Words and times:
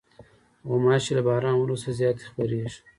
غوماشې 0.67 1.11
له 1.17 1.21
باران 1.27 1.55
وروسته 1.59 1.89
زیاتې 1.99 2.23
خپرېږي. 2.29 2.79